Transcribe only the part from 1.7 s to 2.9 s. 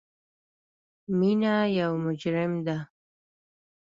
یو مجرم ده